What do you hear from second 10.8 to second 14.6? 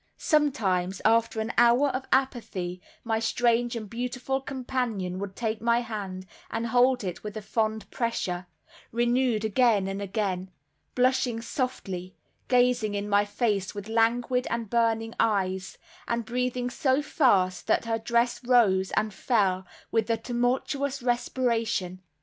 blushing softly, gazing in my face with languid